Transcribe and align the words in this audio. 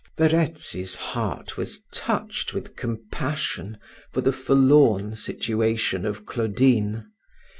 Verezzi's 0.17 0.95
heart 0.95 1.57
was 1.57 1.83
touched 1.93 2.55
with 2.55 2.75
compassion 2.75 3.77
for 4.11 4.21
the 4.21 4.31
forlorn 4.33 5.13
situation 5.13 6.07
of 6.07 6.25
Claudine. 6.25 7.05